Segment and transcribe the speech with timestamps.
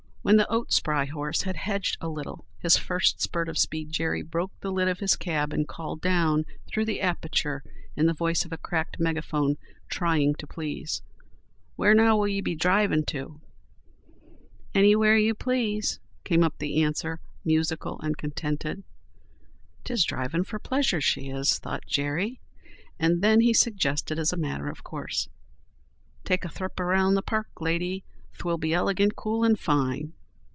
[0.23, 4.21] When the oat spry horse had hedged a little his first spurt of speed Jerry
[4.21, 7.63] broke the lid of his cab and called down through the aperture
[7.95, 9.57] in the voice of a cracked megaphone,
[9.89, 11.01] trying to please:
[11.75, 13.41] "Where, now, will ye be drivin' to?"
[14.75, 18.83] "Anywhere you please," came up the answer, musical and contented.
[19.83, 22.39] "'Tis drivin' for pleasure she is," thought Jerry.
[22.99, 25.29] And then he suggested as a matter of course:
[26.23, 28.03] "Take a thrip around in the park, lady.
[28.37, 30.13] 'Twill be ilegant cool and fine."